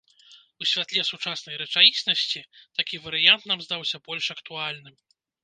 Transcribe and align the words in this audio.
У 0.61 0.67
святле 0.69 1.03
сучаснай 1.09 1.59
рэчаіснасці 1.63 2.41
такі 2.79 3.01
варыянт 3.05 3.43
нам 3.53 3.59
здаўся 3.67 4.03
больш 4.09 4.33
актуальным. 4.37 4.99